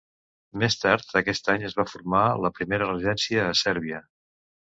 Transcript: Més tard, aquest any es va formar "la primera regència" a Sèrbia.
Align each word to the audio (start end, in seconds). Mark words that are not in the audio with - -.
Més 0.61 0.77
tard, 0.83 1.03
aquest 1.21 1.49
any 1.53 1.65
es 1.67 1.75
va 1.81 1.85
formar 1.91 2.23
"la 2.45 2.51
primera 2.61 2.89
regència" 2.93 3.47
a 3.51 3.55
Sèrbia. 3.63 4.01